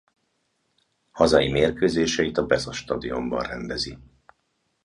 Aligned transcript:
Hazai 1.11 1.49
mérkőzéseit 1.51 2.37
a 2.37 2.45
Besa 2.45 2.71
Stadionban 2.71 3.41
rendezi. 3.43 3.97